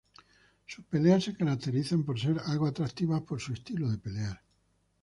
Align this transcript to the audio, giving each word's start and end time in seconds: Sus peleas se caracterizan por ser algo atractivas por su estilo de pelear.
Sus 0.65 0.83
peleas 0.85 1.23
se 1.25 1.35
caracterizan 1.35 2.03
por 2.03 2.19
ser 2.19 2.41
algo 2.47 2.65
atractivas 2.65 3.21
por 3.21 3.39
su 3.39 3.53
estilo 3.53 3.87
de 3.87 3.99
pelear. 3.99 4.41